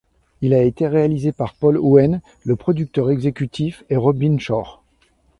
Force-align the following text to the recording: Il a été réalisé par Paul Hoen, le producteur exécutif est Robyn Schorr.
Il 0.41 0.55
a 0.55 0.63
été 0.63 0.87
réalisé 0.87 1.31
par 1.31 1.53
Paul 1.53 1.77
Hoen, 1.77 2.21
le 2.43 2.55
producteur 2.55 3.11
exécutif 3.11 3.83
est 3.91 3.97
Robyn 3.97 4.39
Schorr. 4.39 4.81